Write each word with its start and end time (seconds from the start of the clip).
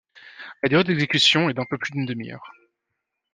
La 0.63 0.69
durée 0.69 0.83
d'exécution 0.83 1.47
est 1.47 1.53
d'un 1.53 1.65
peu 1.69 1.77
plus 1.77 1.91
d'une 1.91 2.07
demi-heure. 2.07 2.51